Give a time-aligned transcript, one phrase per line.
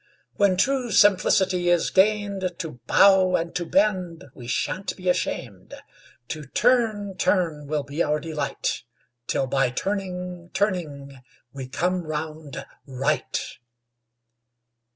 [0.37, 5.75] When true simplicity is gain'd, To bow and to bend we shan't be asham'd,
[6.29, 8.81] To turn, turn will be our delight
[9.27, 11.21] 'Till by turning, turning
[11.53, 13.39] we come round right.